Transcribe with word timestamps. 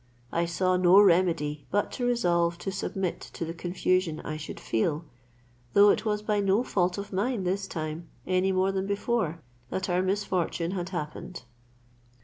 I 0.31 0.45
saw 0.47 0.77
no 0.77 0.99
remedy 0.99 1.67
but 1.69 1.91
to 1.91 2.07
resolve 2.07 2.57
to 2.57 2.71
submit 2.71 3.21
to 3.33 3.45
the 3.45 3.53
confusion 3.53 4.19
I 4.21 4.35
should 4.35 4.59
feel, 4.59 5.05
though 5.73 5.91
it 5.91 6.05
was 6.05 6.23
by 6.23 6.39
no 6.39 6.63
fault 6.63 6.97
of 6.97 7.13
mine 7.13 7.43
this 7.43 7.67
time, 7.67 8.09
any 8.25 8.51
more 8.51 8.71
than 8.71 8.87
before, 8.87 9.43
that 9.69 9.89
our 9.91 10.01
misfortune 10.01 10.71
had 10.71 10.89
happened. 10.89 11.43